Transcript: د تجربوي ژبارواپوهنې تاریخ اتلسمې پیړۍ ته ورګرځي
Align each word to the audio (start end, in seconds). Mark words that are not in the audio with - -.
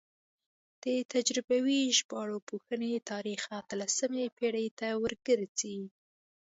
د 0.83 0.85
تجربوي 1.13 1.81
ژبارواپوهنې 1.97 2.93
تاریخ 3.11 3.41
اتلسمې 3.59 4.25
پیړۍ 4.37 4.67
ته 4.79 4.87
ورګرځي 5.03 5.79